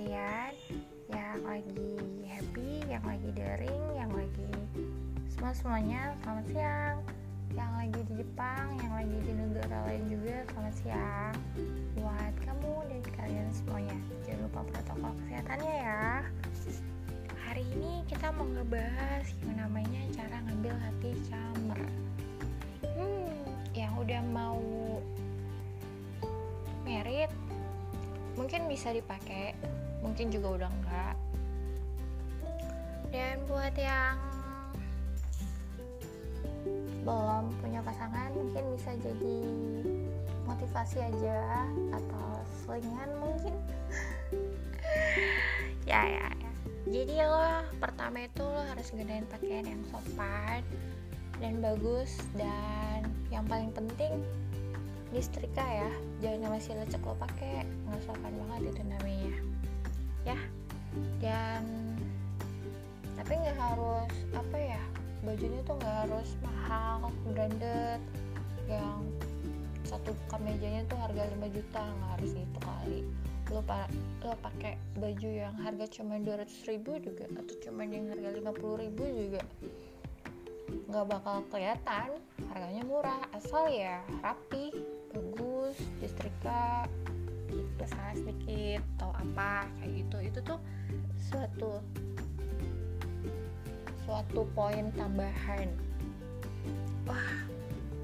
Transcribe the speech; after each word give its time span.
kalian 0.00 0.56
yang 1.12 1.40
lagi 1.44 1.92
happy, 2.24 2.80
yang 2.88 3.04
lagi 3.04 3.28
daring, 3.36 3.84
yang 3.92 4.08
lagi 4.08 4.48
semua 5.28 5.52
semuanya 5.52 6.16
selamat 6.24 6.46
siang. 6.48 6.96
Yang 7.52 7.70
lagi 7.76 8.00
di 8.08 8.12
Jepang, 8.24 8.66
yang 8.80 8.92
lagi 8.96 9.16
di 9.20 9.32
negara 9.36 9.78
lain 9.84 10.04
juga 10.08 10.36
selamat 10.48 10.74
siang. 10.80 11.34
Buat 12.00 12.32
kamu 12.48 12.72
dan 12.88 13.00
kalian 13.12 13.48
semuanya, 13.52 13.96
jangan 14.24 14.40
lupa 14.48 14.60
protokol 14.72 15.12
kesehatannya 15.20 15.74
ya. 15.84 16.04
Hari 17.44 17.64
ini 17.76 18.00
kita 18.08 18.32
mau 18.32 18.48
ngebahas 18.48 19.26
yang 19.44 19.68
namanya 19.68 20.00
cara 20.16 20.36
ngambil 20.48 20.74
hati 20.80 21.10
camer. 21.28 21.80
Hmm, 22.88 23.36
yang 23.76 23.92
udah 24.00 24.22
mau 24.32 24.64
merit 26.88 27.28
mungkin 28.40 28.64
bisa 28.64 28.96
dipakai 28.96 29.52
mungkin 30.00 30.32
juga 30.32 30.48
udah 30.60 30.70
enggak. 30.70 31.16
Dan 33.10 33.36
buat 33.48 33.74
yang 33.76 34.16
belum 37.02 37.44
punya 37.64 37.80
pasangan 37.80 38.30
mungkin 38.36 38.64
bisa 38.76 38.92
jadi 39.00 39.38
motivasi 40.44 40.98
aja 41.00 41.66
atau 41.94 42.28
selingan 42.64 43.10
mungkin. 43.20 43.54
Ya 45.88 46.06
ya 46.06 46.28
ya. 46.38 46.52
Jadi 46.86 47.18
lo 47.24 47.66
pertama 47.82 48.22
itu 48.22 48.42
lo 48.46 48.62
harus 48.62 48.94
gunain 48.94 49.26
pakaian 49.26 49.66
yang 49.66 49.82
sopan 49.90 50.62
dan 51.42 51.58
bagus. 51.58 52.14
Dan 52.36 53.10
yang 53.32 53.42
paling 53.48 53.74
penting 53.74 54.22
listrika 55.10 55.62
ya. 55.62 55.90
Jangan 56.22 56.58
masih 56.58 56.78
lecek 56.78 57.02
lo 57.02 57.16
pakai. 57.18 57.66
Nggak 57.90 58.02
sopan 58.06 58.34
banget 58.38 58.76
itu 58.76 58.82
namanya 58.86 59.34
ya. 60.24 60.38
Dan 61.22 61.62
tapi 63.20 63.32
nggak 63.36 63.58
harus 63.58 64.12
apa 64.32 64.56
ya 64.58 64.82
bajunya 65.20 65.60
tuh 65.68 65.76
nggak 65.76 65.96
harus 66.08 66.28
mahal 66.40 67.12
branded 67.28 68.00
yang 68.64 69.04
satu 69.84 70.14
kemejanya 70.30 70.86
tuh 70.86 70.96
harga 71.02 71.28
5 71.34 71.56
juta 71.56 71.82
nggak 71.82 72.10
harus 72.16 72.30
gitu 72.32 72.58
kali. 72.62 73.00
Lo 73.50 73.60
pa 73.66 73.90
lo 74.22 74.38
pakai 74.38 74.78
baju 74.96 75.28
yang 75.28 75.54
harga 75.58 76.00
cuma 76.00 76.16
200 76.22 76.70
ribu 76.70 76.96
juga 77.02 77.26
atau 77.34 77.54
cuma 77.66 77.82
yang 77.84 78.06
harga 78.08 78.30
50 78.38 78.82
ribu 78.86 79.04
juga 79.04 79.42
nggak 80.90 81.06
bakal 81.10 81.36
kelihatan. 81.50 82.08
Harganya 82.50 82.82
murah 82.86 83.22
asal 83.34 83.66
ya 83.70 84.00
rapi 84.22 84.70
bagus 85.10 85.76
distrika 85.98 86.86
gitu 87.50 87.84
salah 87.90 88.14
sedikit 88.14 88.80
atau 88.96 89.10
apa 89.14 89.66
kayak 89.78 89.92
gitu. 90.06 90.16
Itu 90.22 90.38
tuh 90.46 90.58
suatu 91.18 91.82
suatu 94.06 94.42
poin 94.54 94.90
tambahan. 94.94 95.70
Wah 97.06 97.30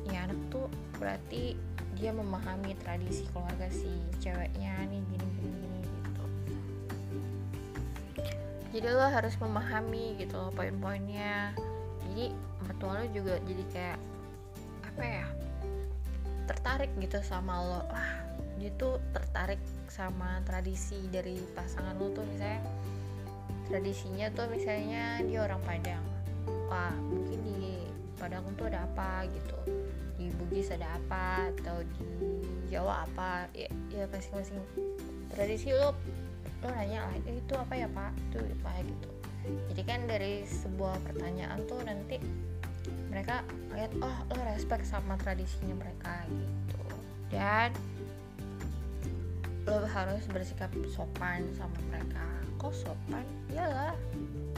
ini 0.06 0.16
anak 0.19 0.38
tuh 0.50 0.70
berarti 0.98 1.58
dia 1.97 2.12
memahami 2.12 2.77
tradisi 2.84 3.25
keluarga 3.33 3.66
si 3.72 3.88
ceweknya 4.20 4.84
nih 4.86 5.00
gini 5.00 5.27
gini 5.41 5.56
gini 5.56 5.81
gitu. 5.83 6.25
Jadi 8.77 8.86
lo 8.92 9.08
harus 9.08 9.34
memahami 9.41 10.20
gitu 10.20 10.36
loh 10.36 10.53
poin-poinnya. 10.53 11.56
Jadi 12.06 12.31
mertua 12.62 13.03
lo 13.03 13.06
juga 13.10 13.41
jadi 13.48 13.64
kayak 13.72 13.98
apa 14.86 15.03
ya 15.03 15.27
tertarik 16.47 16.92
gitu 17.00 17.19
sama 17.25 17.58
lo. 17.64 17.81
Wah 17.91 18.25
dia 18.57 18.73
tuh 18.81 18.97
tertarik 19.12 19.61
sama 19.87 20.41
tradisi 20.49 20.97
dari 21.12 21.37
pasangan 21.53 21.97
lo 22.01 22.12
tuh 22.12 22.25
misalnya 22.25 22.61
tradisinya 23.69 24.27
tuh 24.33 24.47
misalnya 24.49 25.21
dia 25.22 25.44
orang 25.44 25.61
Padang. 25.62 26.05
Wah 26.71 26.95
mungkin 27.05 27.39
di 27.45 27.84
Padang 28.16 28.49
tuh 28.56 28.71
ada 28.72 28.89
apa? 28.89 29.28
Gitu. 29.28 29.59
Di 30.16 30.27
Bugis 30.41 30.72
ada 30.72 30.97
apa? 30.97 31.53
Atau 31.53 31.84
di 31.84 32.06
Jawa 32.72 33.05
apa? 33.05 33.50
Ya, 33.53 33.69
ya 33.93 34.09
masing-masing 34.09 34.59
tradisi 35.31 35.71
lo 35.75 35.93
lo 36.65 36.72
nanya 36.72 37.05
lah 37.05 37.15
itu 37.28 37.55
apa 37.55 37.75
ya 37.77 37.87
pak? 37.91 38.11
Itu 38.33 38.41
apa 38.41 38.81
gitu. 38.83 39.11
Jadi 39.71 39.83
kan 39.87 40.00
dari 40.11 40.43
sebuah 40.43 40.99
pertanyaan 41.06 41.62
tuh 41.71 41.78
nanti 41.84 42.19
mereka 43.12 43.47
lihat 43.75 43.93
oh 44.03 44.16
lo 44.33 44.41
respect 44.49 44.89
sama 44.89 45.15
tradisinya 45.21 45.77
mereka 45.77 46.25
gitu. 46.31 46.83
Dan 47.31 47.75
lo 49.66 49.82
harus 49.82 50.22
bersikap 50.31 50.71
sopan 50.94 51.43
sama 51.59 51.75
mereka. 51.91 52.22
Kok 52.62 52.72
sopan? 52.72 53.27
Iyalah. 53.50 53.94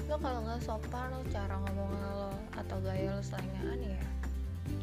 Lo 0.08 0.16
kalau 0.20 0.44
nggak 0.44 0.60
sopan 0.60 1.08
lo 1.12 1.24
cara 1.32 1.56
ngomong 1.56 1.90
lo 1.96 2.32
atau 2.56 2.76
gaya 2.84 3.16
lo 3.16 3.22
selengean 3.24 3.80
ya 3.80 4.00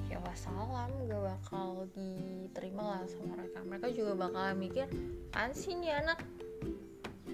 ya 0.10 0.18
wassalam 0.22 0.90
gak 1.06 1.22
bakal 1.22 1.86
diterima 1.94 2.84
lah 2.98 3.02
sama 3.06 3.38
mereka. 3.38 3.60
Mereka 3.62 3.88
juga 3.94 4.14
bakal 4.18 4.58
mikir 4.58 4.88
kan 5.30 5.54
sih 5.54 5.78
nih 5.78 5.94
anak? 6.02 6.20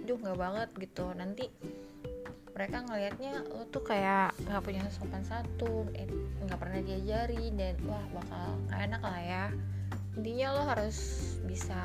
Duh 0.04 0.20
nggak 0.20 0.40
banget 0.40 0.70
gitu. 0.80 1.06
Nanti 1.16 1.48
mereka 2.52 2.84
ngelihatnya 2.84 3.48
lo 3.48 3.64
tuh 3.72 3.84
kayak 3.88 4.36
nggak 4.44 4.62
punya 4.62 4.84
sopan 4.92 5.24
satu 5.24 5.88
nggak 6.44 6.60
pernah 6.60 6.80
diajari 6.84 7.48
dan 7.56 7.80
wah 7.88 8.04
bakal 8.12 8.60
nggak 8.68 8.82
enak 8.92 9.02
lah 9.02 9.20
ya 9.24 9.46
intinya 10.20 10.48
lo 10.60 10.62
harus 10.68 11.00
bisa 11.48 11.80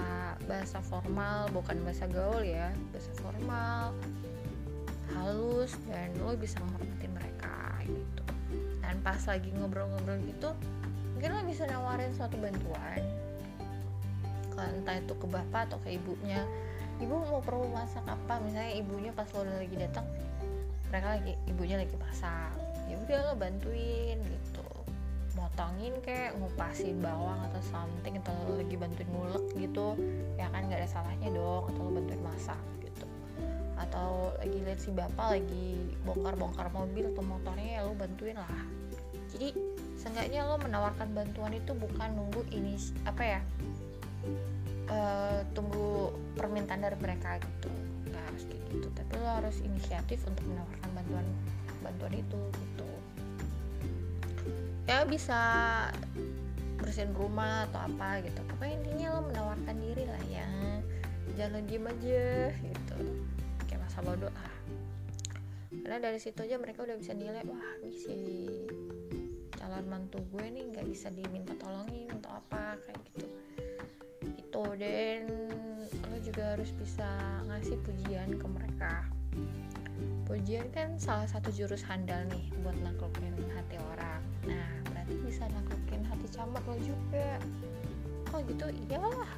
bahasa 0.51 0.83
formal 0.83 1.47
bukan 1.55 1.79
bahasa 1.87 2.11
gaul 2.11 2.43
ya 2.43 2.75
bahasa 2.91 3.13
formal 3.23 3.95
halus 5.15 5.79
dan 5.87 6.11
lo 6.19 6.35
bisa 6.35 6.59
menghormati 6.59 7.07
mereka 7.07 7.79
gitu. 7.87 8.25
Dan 8.83 8.99
pas 9.07 9.23
lagi 9.31 9.51
ngobrol-ngobrol 9.55 10.19
gitu 10.27 10.51
mungkin 11.15 11.33
lo 11.33 11.43
bisa 11.47 11.65
nawarin 11.71 12.11
suatu 12.13 12.35
bantuan 12.37 13.01
ke 14.57 14.63
entah 14.63 14.97
itu 14.99 15.15
ke 15.15 15.27
bapak 15.29 15.71
atau 15.71 15.79
ke 15.85 15.95
ibunya. 15.95 16.43
Ibu 16.97 17.13
mau 17.29 17.45
perlu 17.45 17.69
masak 17.69 18.09
apa? 18.09 18.41
Misalnya 18.41 18.73
ibunya 18.81 19.13
pas 19.13 19.29
lo 19.37 19.45
lagi 19.45 19.77
datang 19.77 20.07
mereka 20.89 21.19
lagi 21.21 21.33
ibunya 21.47 21.77
lagi 21.77 21.95
masak. 22.01 22.57
Ya 22.89 22.97
udah 22.99 23.19
lo 23.31 23.35
bantuin 23.37 24.19
gitu 24.19 24.56
motongin 25.37 25.93
kayak 26.01 26.33
ngupasin 26.41 26.99
bawang 27.05 27.37
atau 27.53 27.61
something 27.69 28.17
atau 28.25 28.33
lo 28.49 28.59
lagi 28.59 28.75
bantuin 28.75 29.09
ngulek 29.13 29.45
gitu. 29.61 29.95
Ya 30.41 30.49
kan 30.49 30.65
nggak 30.67 30.81
ada 30.83 30.89
salahnya 30.89 31.29
dong 31.31 31.69
atau 31.69 31.81
lo 31.85 31.91
bantuin 32.01 32.23
masak 32.25 32.61
gitu. 32.81 33.07
Atau 33.77 34.33
lagi 34.41 34.59
lihat 34.65 34.81
si 34.81 34.91
bapak 34.91 35.37
lagi 35.37 35.93
bongkar-bongkar 36.09 36.73
mobil 36.73 37.13
atau 37.13 37.23
motornya 37.23 37.71
ya 37.79 37.81
lo 37.85 37.93
bantuin 37.93 38.37
lah. 38.41 38.61
Jadi 39.37 39.53
seenggaknya 40.01 40.49
lo 40.49 40.57
menawarkan 40.57 41.13
bantuan 41.13 41.53
itu 41.53 41.77
bukan 41.77 42.09
nunggu 42.17 42.41
ini 42.57 42.81
apa 43.05 43.23
ya 43.23 43.41
uh, 44.89 45.41
tunggu 45.53 46.17
permintaan 46.41 46.81
dari 46.81 46.97
mereka 46.97 47.37
gitu. 47.37 47.69
Nggak 48.09 48.23
harus 48.33 48.43
kayak 48.49 48.63
gitu 48.73 48.89
tapi 48.97 49.13
lo 49.21 49.29
harus 49.29 49.57
inisiatif 49.61 50.25
untuk 50.25 50.49
menawarkan 50.49 50.91
bantuan 50.97 51.27
bantuan 51.85 52.15
itu 52.19 52.41
gitu 52.51 52.86
ya 54.87 55.03
bisa 55.03 55.41
bersihin 56.79 57.11
rumah 57.19 57.67
atau 57.71 57.91
apa 57.91 58.23
gitu. 58.23 58.39
Pokoknya 58.47 58.75
intinya 58.79 59.07
lo 59.19 59.21
menawarkan 59.27 59.77
diri 59.83 60.05
lah 60.07 60.25
ya. 60.31 60.49
Jangan 61.35 61.67
diem 61.67 61.87
aja 61.91 62.55
gitu. 62.55 62.99
Kayak 63.67 63.81
masa 63.83 63.99
bodoh 64.07 64.31
lah. 64.31 64.55
Karena 65.83 65.99
dari 65.99 66.19
situ 66.23 66.39
aja 66.43 66.57
mereka 66.59 66.87
udah 66.87 66.97
bisa 66.99 67.13
nilai 67.15 67.43
wah 67.47 67.67
ini 67.83 67.91
si 67.95 68.19
calon 69.59 69.87
mantu 69.91 70.23
gue 70.31 70.47
nih 70.47 70.65
nggak 70.71 70.87
bisa 70.87 71.11
diminta 71.11 71.55
tolongin 71.59 72.07
untuk 72.15 72.31
apa 72.31 72.79
kayak 72.87 73.03
gitu. 73.11 73.27
Itu 74.23 74.65
dan 74.79 75.27
lo 76.07 76.19
juga 76.23 76.55
harus 76.55 76.71
bisa 76.79 77.07
ngasih 77.51 77.77
pujian 77.83 78.39
ke 78.39 78.47
mereka 78.47 79.07
pujian 80.27 80.67
kan 80.75 80.99
salah 80.99 81.27
satu 81.31 81.55
jurus 81.55 81.87
handal 81.87 82.19
nih 82.31 82.51
buat 82.67 82.75
naklukin 82.83 83.35
hati 83.55 83.79
orang. 83.95 84.23
Nah 84.45 84.69
berarti 84.91 85.15
bisa 85.23 85.47
naklukin 85.47 86.03
hati 86.03 86.27
camat 86.35 86.63
lo 86.67 86.77
juga. 86.83 87.39
Oh 88.35 88.43
gitu? 88.43 88.67
Iyalah 88.91 89.31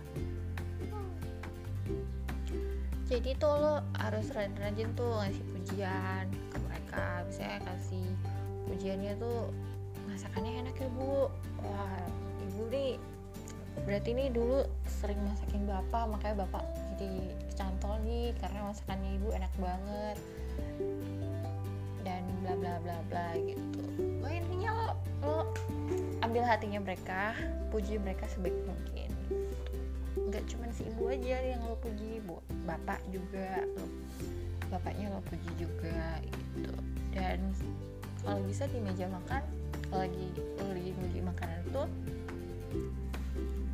jadi 3.08 3.40
tuh 3.40 3.56
lo 3.56 3.80
harus 3.96 4.28
rajin-rajin 4.36 4.92
tuh 4.92 5.08
ngasih 5.16 5.44
pujian 5.56 6.28
ke 6.28 6.56
mereka. 6.60 7.24
Misalnya 7.24 7.60
kasih 7.64 8.08
pujiannya 8.68 9.12
tuh 9.16 9.48
masakannya 10.04 10.60
enak 10.64 10.76
ya 10.76 10.88
bu. 10.92 11.32
Wah 11.64 12.04
ibu 12.44 12.68
nih 12.68 13.00
berarti 13.88 14.12
ini 14.12 14.28
dulu 14.28 14.60
sering 14.84 15.16
masakin 15.24 15.64
bapak 15.64 16.04
makanya 16.10 16.44
bapak 16.44 16.66
jadi 16.98 17.30
kecantol 17.48 17.94
nih 18.02 18.34
karena 18.42 18.60
masakannya 18.68 19.10
ibu 19.16 19.28
enak 19.30 19.52
banget 19.56 20.16
dan 22.06 22.22
bla 22.42 22.54
bla 22.56 22.74
bla 22.82 22.98
bla 23.10 23.28
gitu. 23.40 23.82
Oh 24.24 24.30
intinya 24.30 24.70
lo 24.74 24.88
lo 25.22 25.38
ambil 26.22 26.42
hatinya 26.44 26.80
mereka 26.82 27.34
puji 27.70 27.98
mereka 27.98 28.24
sebaik 28.30 28.56
mungkin. 28.66 29.10
Nggak 30.18 30.44
cuma 30.50 30.68
si 30.74 30.84
ibu 30.86 31.08
aja 31.08 31.38
yang 31.40 31.62
lo 31.64 31.76
puji 31.80 32.20
bu 32.24 32.38
bapak 32.68 33.00
juga 33.08 33.64
lo 33.76 33.84
bapaknya 34.68 35.08
lo 35.12 35.20
puji 35.26 35.50
juga 35.56 36.20
gitu. 36.24 36.72
Dan 37.14 37.54
kalau 38.22 38.44
bisa 38.44 38.68
di 38.68 38.78
meja 38.82 39.08
makan 39.08 39.42
kalau 39.88 40.04
lagi 40.04 40.26
lo 40.36 40.64
lagi 40.74 41.20
makanan 41.24 41.58
itu 41.64 41.84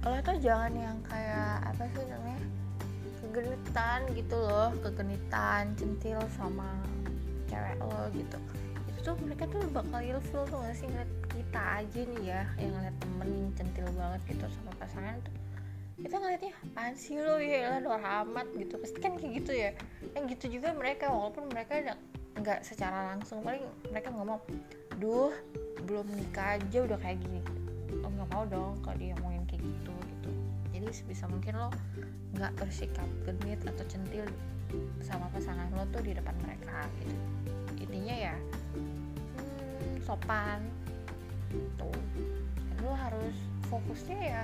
lo 0.05 0.19
tuh 0.21 0.37
jangan 0.39 0.73
yang 0.77 0.97
kayak 1.09 1.65
apa 1.65 1.89
sih 1.97 2.05
namanya 2.07 2.41
kegenitan 3.35 4.07
gitu 4.15 4.39
loh 4.39 4.71
kegenitan 4.79 5.75
centil 5.75 6.23
sama 6.39 6.79
cewek 7.51 7.77
lo 7.83 8.07
gitu. 8.15 8.39
Itu 8.95 8.99
tuh 9.03 9.15
mereka 9.27 9.51
tuh 9.51 9.67
bakal 9.75 10.01
ilfil 10.01 10.47
tuh 10.47 10.59
gak 10.63 10.77
sih 10.79 10.87
ngeliat 10.87 11.11
kita 11.35 11.63
aja 11.83 12.01
nih 12.07 12.23
ya 12.23 12.43
yang 12.63 12.71
ngeliat 12.79 12.97
temen 13.03 13.31
centil 13.59 13.87
banget 13.99 14.21
gitu 14.31 14.47
sama 14.47 14.71
pasangan 14.79 15.19
tuh. 15.27 15.35
Kita 15.95 16.15
ngeliatnya 16.19 16.53
apaan 16.63 16.95
sih 16.95 17.19
lo 17.19 17.37
ya? 17.43 17.83
Lah 17.83 18.23
amat 18.23 18.47
gitu. 18.55 18.79
Pasti 18.79 18.99
kan 19.03 19.19
kayak 19.19 19.33
gitu 19.43 19.53
ya. 19.55 19.71
Yang 20.15 20.25
gitu 20.39 20.59
juga 20.59 20.71
mereka 20.71 21.11
walaupun 21.11 21.51
mereka 21.51 21.99
nggak 22.39 22.63
secara 22.63 23.15
langsung 23.15 23.43
paling 23.43 23.67
mereka 23.91 24.15
ngomong 24.15 24.39
duh 25.03 25.35
belum 25.91 26.07
nikah 26.15 26.59
aja 26.59 26.79
udah 26.87 26.99
kayak 27.03 27.19
gini. 27.19 27.43
Lo 27.99 28.11
nggak 28.15 28.31
mau 28.31 28.47
dong 28.47 28.79
kalau 28.83 28.97
dia 28.99 29.15
ngomongin 29.19 29.43
kayak 29.51 29.63
gitu 29.63 29.95
jadi 30.85 31.01
sebisa 31.01 31.25
mungkin 31.33 31.57
lo 31.57 31.73
nggak 32.37 32.61
bersikap 32.61 33.09
genit 33.25 33.57
atau 33.65 33.89
centil 33.89 34.29
sama 35.01 35.33
pasangan 35.33 35.73
lo 35.73 35.89
tuh 35.89 36.05
di 36.05 36.13
depan 36.13 36.37
mereka 36.45 36.85
gitu. 37.01 37.17
Intinya 37.89 38.13
ya 38.13 38.37
hmm, 38.77 40.05
sopan 40.05 40.61
tuh 41.81 41.89
dan 42.69 42.77
lo 42.85 42.93
harus 42.93 43.33
fokusnya 43.73 44.19
ya 44.21 44.43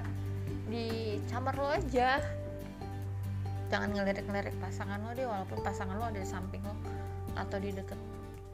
di 0.72 1.20
camar 1.28 1.52
lo 1.60 1.76
aja. 1.76 2.24
Jangan 3.68 3.92
ngelirik-ngelirik 3.92 4.56
pasangan 4.64 4.96
lo 5.04 5.12
deh 5.12 5.28
walaupun 5.28 5.60
pasangan 5.60 6.00
lo 6.00 6.08
ada 6.08 6.24
di 6.24 6.26
samping 6.26 6.64
lo 6.64 6.72
atau 7.36 7.60
di 7.60 7.68
deket 7.68 8.00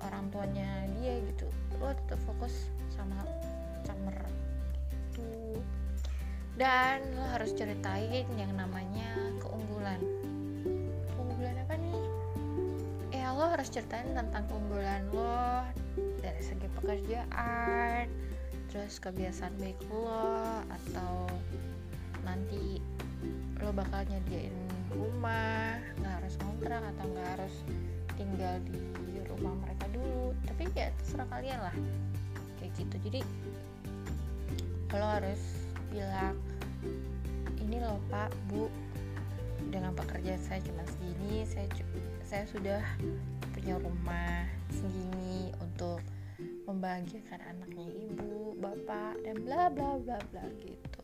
orang 0.03 0.27
tuanya 0.35 0.91
dia 0.99 1.23
gitu. 1.23 1.47
Lo 1.79 1.95
tetap 1.95 2.19
fokus 2.27 2.67
sama 2.91 3.23
camar. 3.87 4.19
gitu 4.27 4.46
dan 6.57 7.05
lo 7.13 7.25
harus 7.37 7.53
ceritain 7.53 8.25
yang 8.41 8.53
namanya 8.57 9.13
keunggulan. 9.45 10.01
Keunggulan 11.13 11.57
apa 11.61 11.77
nih? 11.77 12.01
Ya 13.13 13.37
lo 13.37 13.45
harus 13.53 13.69
ceritain 13.69 14.09
tentang 14.17 14.49
keunggulan 14.49 15.05
lo 15.13 15.69
dari 16.25 16.41
segi 16.41 16.69
pekerjaan 16.81 18.09
terus 18.73 18.99
kebiasaan 19.01 19.57
baik 19.61 19.79
lo 19.89 20.65
atau 20.69 21.29
nanti 22.25 22.81
lo 23.61 23.73
bakal 23.73 24.05
nyediain 24.09 24.53
rumah 24.93 25.81
nggak 26.01 26.15
harus 26.21 26.35
kontrak 26.41 26.83
atau 26.83 27.05
nggak 27.09 27.29
harus 27.37 27.55
tinggal 28.17 28.57
di 28.65 29.21
rumah 29.29 29.53
mereka 29.61 29.85
dulu. 29.93 30.33
Tapi 30.49 30.73
ya 30.73 30.89
terserah 31.05 31.29
kalian 31.29 31.61
lah. 31.61 31.77
Kayak 32.57 32.73
gitu. 32.81 32.97
Jadi 33.13 33.21
lo 34.97 35.05
harus 35.21 35.41
bilang 35.93 36.37
ini 37.77 37.85
loh 37.85 38.01
pak 38.09 38.33
bu. 38.49 38.73
Dengan 39.69 39.93
pekerjaan 39.93 40.41
saya 40.41 40.65
cuma 40.65 40.81
segini 40.89 41.45
saya 41.45 41.69
saya 42.25 42.45
sudah 42.49 42.81
punya 43.53 43.77
rumah 43.77 44.49
segini 44.73 45.53
untuk 45.61 46.01
membahagiakan 46.65 47.37
anaknya 47.45 47.85
ibu 48.09 48.57
bapak 48.57 49.21
dan 49.21 49.37
bla 49.45 49.69
bla 49.69 50.01
bla 50.01 50.17
bla 50.33 50.45
gitu. 50.65 51.03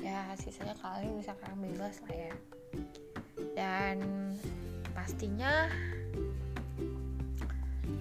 Ya 0.00 0.32
sisanya 0.40 0.72
kalian 0.80 1.20
bisa 1.20 1.36
kalian 1.44 1.60
bebas 1.60 2.00
lah 2.08 2.16
ya. 2.16 2.34
Dan 3.52 3.96
pastinya 4.96 5.68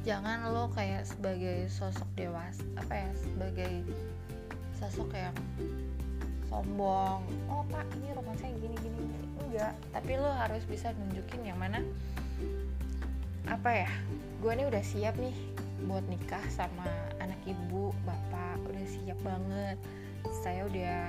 jangan 0.08 0.48
lo 0.56 0.72
kayak 0.72 1.04
sebagai 1.04 1.68
sosok 1.68 2.08
dewasa 2.16 2.64
apa 2.80 3.04
ya 3.04 3.12
sebagai 3.20 3.84
sosok 4.80 5.12
yang 5.12 5.36
sombong. 6.50 7.22
Oh 7.48 7.64
pak 7.70 7.86
ini 8.02 8.10
rumah 8.18 8.36
saya 8.42 8.52
gini 8.58 8.76
gini 8.82 9.00
enggak. 9.46 9.74
Tapi 9.94 10.12
lo 10.18 10.30
harus 10.34 10.66
bisa 10.66 10.92
nunjukin 10.98 11.46
yang 11.46 11.62
mana 11.62 11.86
apa 13.50 13.88
ya 13.88 13.90
gue 14.44 14.52
nih 14.54 14.68
udah 14.70 14.84
siap 14.86 15.18
nih 15.18 15.34
buat 15.90 16.06
nikah 16.06 16.44
sama 16.54 16.86
anak 17.24 17.40
ibu 17.48 17.96
bapak 18.04 18.60
udah 18.66 18.86
siap 18.90 19.20
banget. 19.22 19.78
Saya 20.44 20.68
udah 20.68 21.02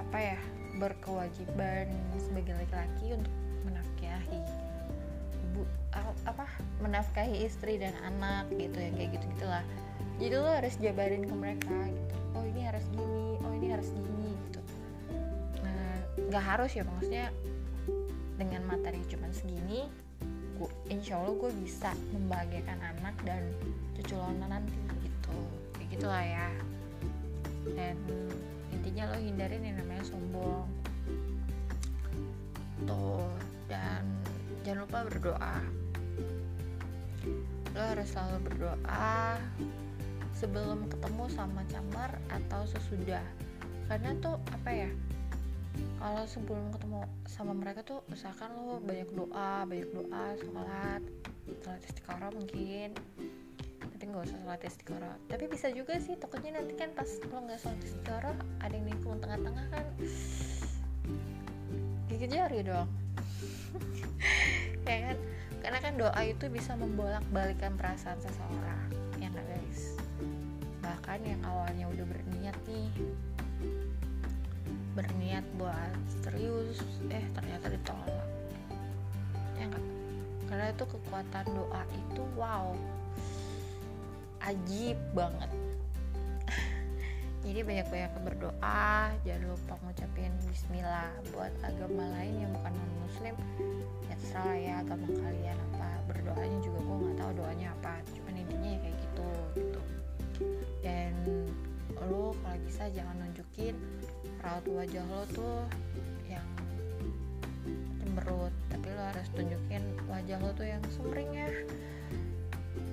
apa 0.00 0.18
ya 0.18 0.38
berkewajiban 0.80 1.92
sebagai 2.18 2.56
laki-laki 2.56 3.14
untuk 3.14 3.34
menafkahi 3.68 4.40
ibu 5.52 5.62
apa 6.24 6.48
menafkahi 6.80 7.44
istri 7.44 7.76
dan 7.76 7.92
anak 8.00 8.48
gitu 8.56 8.80
ya 8.80 8.90
kayak 8.96 9.10
gitu 9.20 9.24
gitulah 9.36 9.64
jadi 10.16 10.34
lo 10.40 10.48
harus 10.48 10.74
jabarin 10.80 11.24
ke 11.24 11.34
mereka 11.34 11.76
gitu. 11.88 12.16
Oh 12.32 12.44
ini 12.44 12.64
harus 12.64 12.84
gini 12.92 13.11
nggak 16.32 16.48
harus 16.48 16.72
ya 16.72 16.80
maksudnya 16.88 17.28
dengan 18.40 18.64
materi 18.64 19.04
cuma 19.04 19.28
segini 19.36 19.84
gua, 20.56 20.72
insya 20.88 21.20
Allah 21.20 21.36
gue 21.36 21.52
bisa 21.60 21.92
membahagiakan 22.16 22.78
anak 22.80 23.12
dan 23.28 23.52
cucu 24.00 24.16
lo 24.16 24.32
nanti 24.40 24.72
gitu. 25.04 25.36
Kayak 25.76 25.88
gitulah 25.92 26.24
ya. 26.24 26.48
Dan 27.76 27.96
intinya 28.72 29.12
lo 29.12 29.20
hindarin 29.20 29.60
yang 29.60 29.76
namanya 29.76 30.04
sombong. 30.08 30.64
Tuh 32.88 33.28
dan 33.68 34.08
jangan 34.64 34.88
lupa 34.88 34.98
berdoa. 35.12 35.56
Lo 37.76 37.80
harus 37.92 38.08
selalu 38.08 38.38
berdoa 38.48 39.36
sebelum 40.32 40.88
ketemu 40.88 41.24
sama 41.28 41.60
camar 41.68 42.16
atau 42.32 42.64
sesudah. 42.64 43.22
Karena 43.92 44.16
tuh 44.24 44.40
apa 44.48 44.70
ya 44.72 44.90
kalau 46.02 46.26
sebelum 46.26 46.74
ketemu 46.74 47.00
sama 47.30 47.52
mereka 47.54 47.86
tuh 47.86 48.02
usahakan 48.10 48.50
lo 48.58 48.82
banyak 48.82 49.06
doa 49.14 49.62
banyak 49.62 49.88
doa 49.94 50.24
sholat 50.42 51.02
sholat 51.62 51.82
istiqoroh 51.86 52.30
mungkin. 52.34 52.90
Tapi 53.78 54.02
nggak 54.10 54.26
usah 54.26 54.38
sholat 54.42 54.60
istiqoroh. 54.66 55.16
Tapi 55.30 55.44
bisa 55.46 55.70
juga 55.70 55.94
sih 56.02 56.18
takutnya 56.18 56.58
nanti 56.58 56.74
kan 56.74 56.90
pas 56.92 57.06
lo 57.06 57.38
nggak 57.46 57.60
sholat 57.62 57.80
istiqoroh 57.86 58.36
ada 58.58 58.74
yang 58.74 58.86
nikung 58.90 59.18
tengah-tengah 59.22 59.66
kan. 59.70 59.86
Gigit 62.10 62.30
jari 62.34 62.60
dong 62.66 62.90
ya 64.90 64.98
kan? 65.14 65.16
Karena 65.62 65.78
kan 65.78 65.94
doa 65.94 66.20
itu 66.26 66.50
bisa 66.50 66.74
membolak 66.74 67.22
balikan 67.30 67.78
perasaan 67.78 68.18
seseorang. 68.18 68.90
Ya 69.22 69.30
guys? 69.30 69.94
Bahkan 70.82 71.22
yang 71.22 71.40
awalnya 71.46 71.86
udah 71.86 72.04
berniat 72.10 72.56
nih 72.66 72.90
berniat 74.92 75.44
buat 75.56 75.96
serius 76.20 76.80
eh 77.08 77.24
ternyata 77.32 77.72
ditolak. 77.72 78.26
Ya 79.56 79.64
enggak 79.68 79.84
karena 80.52 80.68
itu 80.68 80.84
kekuatan 80.84 81.46
doa 81.56 81.82
itu 81.96 82.22
wow 82.36 82.76
ajib 84.44 85.00
banget. 85.16 85.48
Jadi 87.48 87.60
banyak-banyak 87.64 88.12
berdoa 88.20 89.16
jangan 89.24 89.42
lupa 89.48 89.80
ngucapin 89.80 90.28
bismillah 90.44 91.08
buat 91.32 91.56
agama 91.64 92.04
lain 92.20 92.44
yang 92.44 92.50
bukan 92.52 92.72
non 92.76 92.92
muslim 93.00 93.34
ya 94.12 94.14
terserah 94.20 94.56
ya 94.60 94.74
agama 94.84 95.08
kalian 95.08 95.56
apa. 95.72 95.90
Berdoanya 96.12 96.58
juga 96.60 96.78
gue 96.84 96.96
nggak 97.00 97.16
tahu 97.16 97.32
doanya 97.40 97.68
apa. 97.80 97.94
Cuman 98.12 98.34
intinya 98.36 98.68
ya 98.76 98.78
kayak 98.84 98.96
gitu 99.00 99.30
gitu. 99.56 99.80
Dan 100.84 101.12
lo 102.00 102.32
kalau 102.40 102.58
bisa 102.64 102.88
jangan 102.92 103.16
nunjukin 103.20 103.76
raut 104.40 104.64
wajah 104.68 105.04
lo 105.06 105.22
tuh 105.32 105.60
yang 106.26 106.46
cemberut. 108.00 108.54
Tapi 108.72 108.86
lo 108.92 109.02
harus 109.12 109.28
tunjukin 109.32 109.84
wajah 110.08 110.38
lo 110.40 110.50
tuh 110.56 110.66
yang 110.66 110.82
sumringah 110.92 111.52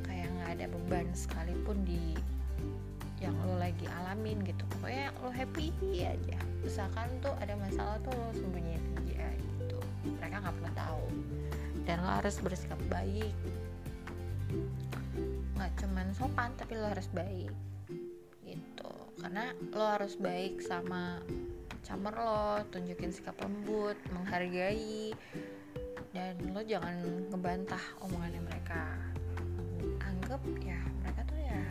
kayak 0.08 0.28
nggak 0.36 0.50
ada 0.60 0.66
beban 0.68 1.08
sekalipun 1.16 1.84
di 1.88 2.16
yang 3.20 3.36
lo 3.44 3.60
lagi 3.60 3.88
alamin 4.04 4.44
gitu. 4.44 4.64
Pokoknya 4.78 5.12
lo 5.24 5.32
happy 5.32 5.72
aja. 6.04 6.40
Misalkan 6.64 7.08
tuh 7.20 7.36
ada 7.40 7.56
masalah 7.60 8.00
tuh 8.04 8.16
lo 8.16 8.32
sembunyiin 8.36 8.84
aja 9.04 9.28
gitu. 9.36 9.80
Mereka 10.20 10.36
nggak 10.44 10.56
pernah 10.56 10.76
tahu. 10.76 11.06
Dan 11.84 12.04
lo 12.04 12.10
harus 12.20 12.36
bersikap 12.40 12.80
baik. 12.88 13.36
Nggak 15.60 15.72
cuman 15.84 16.08
sopan 16.16 16.52
tapi 16.56 16.80
lo 16.80 16.88
harus 16.88 17.12
baik 17.12 17.69
karena 19.20 19.52
lo 19.76 19.86
harus 19.86 20.16
baik 20.16 20.64
sama 20.64 21.20
camer 21.84 22.16
lo 22.16 22.64
tunjukin 22.72 23.12
sikap 23.12 23.36
lembut 23.44 23.96
menghargai 24.16 25.12
dan 26.16 26.36
lo 26.54 26.62
jangan 26.64 27.02
ngebantah 27.30 27.82
omongannya 28.02 28.42
mereka. 28.42 28.98
Anggap 30.02 30.42
ya 30.64 30.80
mereka 31.04 31.22
tuh 31.28 31.40
ya 31.40 31.62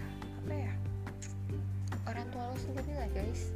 apa 0.45 0.55
ya 0.55 0.73
orang 2.07 2.27
tua 2.31 2.45
lo 2.53 2.57
sendiri 2.57 2.93
lah 2.95 3.11
guys. 3.17 3.51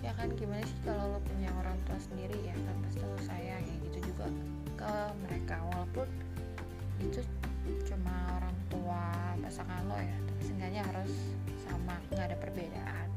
Ya 0.00 0.14
kan 0.14 0.32
gimana 0.38 0.64
sih 0.64 0.78
kalau 0.86 1.16
lo 1.16 1.20
punya 1.26 1.50
orang 1.60 1.76
tua 1.84 1.98
sendiri 2.00 2.38
ya 2.46 2.54
kan 2.54 2.76
pasti 2.86 3.02
lo 3.02 3.18
sayang 3.26 3.62
ya 3.62 3.76
gitu 3.90 3.98
juga 4.14 4.26
ke 4.78 4.92
mereka. 5.26 5.56
Walaupun 5.74 6.08
itu 6.98 7.20
cuma 7.86 8.40
orang 8.40 8.56
tua 8.68 9.02
pasangan 9.42 9.84
lo 9.88 9.96
ya 9.96 10.16
tapi 10.28 10.42
seenggaknya 10.44 10.82
harus 10.84 11.12
sama 11.64 11.94
nggak 12.12 12.26
ada 12.32 12.36
perbedaan. 12.40 13.08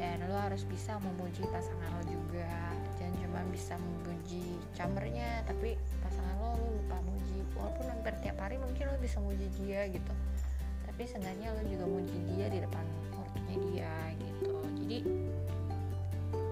Dan 0.00 0.24
lo 0.32 0.36
harus 0.36 0.64
bisa 0.64 0.96
memuji 1.04 1.44
pasangan 1.52 1.90
lo 2.00 2.02
juga 2.08 2.72
jangan 2.96 3.14
cuma 3.20 3.40
bisa 3.52 3.76
memuji 3.76 4.56
camernya 4.72 5.44
tapi 5.44 5.76
pasangan 6.00 6.36
lo 6.40 6.56
lo 6.56 6.66
lupa 6.80 6.96
muji. 7.04 7.44
Walaupun 7.56 7.86
hampir 7.88 8.14
tiap 8.24 8.40
hari 8.40 8.56
mungkin 8.56 8.88
lo 8.88 8.96
bisa 9.00 9.20
muji 9.20 9.46
dia 9.60 9.88
gitu 9.92 10.14
tapi 11.00 11.16
seenggaknya 11.16 11.56
lo 11.56 11.64
juga 11.64 11.84
muji 11.88 12.16
dia 12.28 12.52
di 12.52 12.60
depan 12.60 12.84
ortunya 13.16 13.56
dia 13.72 13.94
gitu. 14.20 14.52
Jadi 14.84 14.98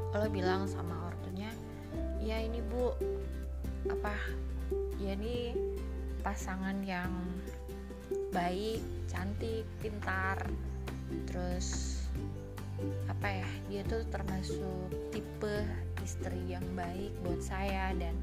lo 0.08 0.26
bilang 0.32 0.64
sama 0.64 1.12
ortunya 1.12 1.52
ya 2.24 2.40
ini 2.40 2.64
bu. 2.64 2.96
Apa? 3.92 4.16
Ya 4.96 5.12
ini 5.20 5.52
pasangan 6.22 6.76
yang 6.82 7.10
baik 8.32 8.82
cantik 9.08 9.64
pintar. 9.80 10.38
Terus 11.28 11.98
apa 13.10 13.42
ya 13.42 13.48
dia 13.66 13.82
tuh 13.88 14.06
termasuk 14.12 14.92
tipe 15.10 15.66
istri 16.04 16.38
yang 16.46 16.64
baik 16.78 17.10
buat 17.26 17.42
saya 17.42 17.90
dan 17.98 18.14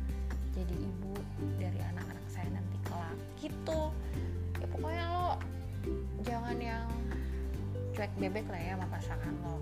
jadi 0.56 0.72
ibu 0.72 1.14
dari 1.60 1.80
anak-anak 1.84 2.28
saya 2.32 2.48
nanti 2.54 2.78
kelak. 2.88 3.18
Gitu. 3.40 3.82
Ya 4.62 4.66
pokoknya 4.72 5.06
lo 5.12 5.30
jangan 6.24 6.58
yang 6.58 6.88
cuek 7.96 8.12
bebek 8.20 8.48
lah 8.48 8.62
ya 8.62 8.74
sama 8.80 8.88
pasangan 8.92 9.34
lo. 9.44 9.58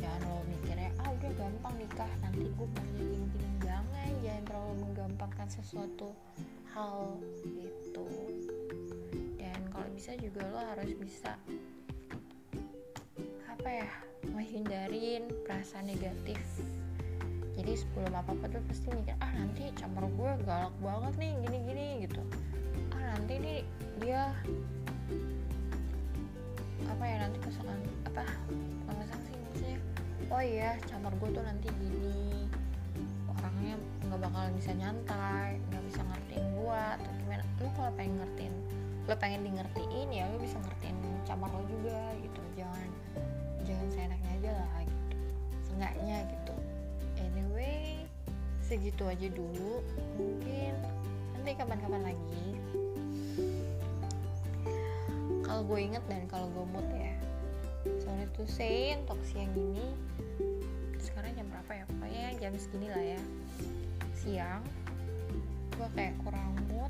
Jangan 0.00 0.20
lo 0.28 0.36
mikirnya 0.48 0.90
ah 1.04 1.12
udah 1.12 1.32
gampang 1.36 1.74
nikah 1.80 2.12
nanti 2.24 2.48
gue 2.48 2.68
jadi 2.72 3.02
gini 3.04 3.23
jangan 4.34 4.50
terlalu 4.50 4.74
menggampangkan 4.82 5.46
sesuatu 5.46 6.10
hal 6.74 7.22
itu. 7.54 8.06
Dan 9.38 9.62
kalau 9.70 9.86
bisa 9.94 10.10
juga 10.18 10.42
lo 10.50 10.58
harus 10.58 10.90
bisa 10.98 11.38
apa 13.46 13.68
ya 13.70 13.90
menghindarin 14.34 15.30
perasaan 15.46 15.86
negatif. 15.86 16.42
Jadi 17.54 17.78
sebelum 17.78 18.10
apa 18.10 18.34
apa 18.34 18.50
tuh 18.50 18.62
pasti 18.66 18.90
mikir 18.90 19.14
ah 19.22 19.30
nanti 19.38 19.70
campur 19.78 20.10
gue 20.10 20.30
galak 20.42 20.74
banget 20.82 21.14
nih 21.14 21.32
gini 21.46 21.58
gini 21.70 21.86
gitu. 22.10 22.22
Ah 22.90 23.14
nanti 23.14 23.38
nih 23.38 23.60
dia 24.02 24.34
apa 26.90 27.04
ya 27.06 27.16
nanti 27.22 27.38
pasangan 27.38 27.78
apa 28.10 28.26
pasangan 28.82 29.18
sih 29.30 29.38
maksudnya 29.46 29.78
oh 30.26 30.42
iya 30.42 30.74
campur 30.90 31.14
gue 31.22 31.30
tuh 31.38 31.44
nanti 31.46 31.70
gini 31.78 32.23
bakal 34.24 34.48
bisa 34.56 34.72
nyantai 34.72 35.60
nggak 35.68 35.84
bisa 35.84 36.00
ngertiin 36.00 36.46
gue 36.56 36.82
atau 36.96 37.10
gimana. 37.20 37.44
Lu 37.60 37.68
kalau 37.76 37.92
pengen 37.92 38.14
ngertiin 38.24 38.54
lo 39.04 39.14
pengen 39.20 39.44
di 39.44 39.50
ngertiin 39.52 40.08
ya 40.16 40.24
lo 40.32 40.40
bisa 40.40 40.56
ngertiin 40.64 40.96
campur 41.28 41.52
lo 41.52 41.60
juga 41.68 42.00
gitu. 42.24 42.40
Jangan 42.56 42.88
jangan 43.68 43.86
seenaknya 43.92 44.30
aja 44.40 44.50
lah 44.64 44.80
gitu 44.80 45.16
seenggaknya 45.68 46.16
gitu. 46.32 46.54
Anyway 47.20 48.08
segitu 48.64 49.04
aja 49.04 49.28
dulu. 49.28 49.84
Mungkin 50.16 50.72
nanti 51.36 51.50
kapan-kapan 51.60 52.02
lagi. 52.08 52.46
Kalau 55.44 55.68
gue 55.68 55.78
inget 55.84 56.04
dan 56.08 56.24
kalau 56.32 56.48
gue 56.48 56.64
mood 56.72 56.88
ya. 56.96 57.12
Sorry 58.00 58.24
to 58.40 58.48
say 58.48 58.96
untuk 58.96 59.20
siang 59.28 59.52
ini 59.52 59.92
sekarang 60.96 61.36
jam 61.36 61.44
berapa 61.52 61.72
ya? 61.76 61.84
Pokoknya 61.84 62.26
jam 62.40 62.52
segini 62.56 62.88
lah 62.88 63.04
ya 63.04 63.20
siang. 64.24 64.64
Gue 65.76 65.84
kayak 65.92 66.16
kurang 66.24 66.56
mood. 66.72 66.88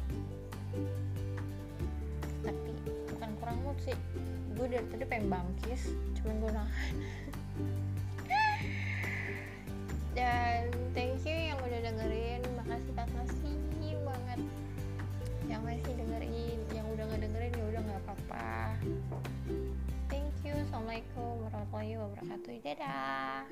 Tapi 2.47 2.71
bukan 3.11 3.31
kurang 3.43 3.59
mood 3.67 3.75
sih. 3.83 3.99
Gue 4.55 4.71
dari 4.71 4.87
tadi 4.87 5.03
pengen 5.03 5.35
bangkis 5.35 5.91
cuman 6.23 6.35
gue 6.39 6.51
nahan 6.55 6.95
dan 10.19 10.71
thank 10.95 11.19
you 11.27 11.35
yang 11.35 11.59
udah 11.59 11.91
dengerin. 11.91 12.39
Makasih 12.55 12.95
makasih 12.95 13.59
banget 14.07 14.41
yang 15.51 15.59
masih 15.67 15.91
dengerin. 15.91 16.59
Yang 16.71 16.87
udah 16.95 17.05
nggak 17.11 17.27
dengerin 17.27 17.51
ya 17.51 17.65
udah 17.75 17.83
nggak 17.83 17.99
apa-apa. 18.07 18.79
Thank 20.07 20.39
you. 20.47 20.55
Assalamualaikum 20.55 21.51
warahmatullahi 21.51 21.99
wabarakatuh. 21.99 22.63
Dadah 22.63 23.51